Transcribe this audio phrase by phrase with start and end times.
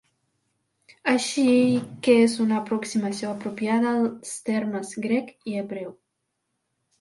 [1.11, 1.43] Així
[2.07, 5.95] que és una aproximació apropiada als termes grec i hebreu.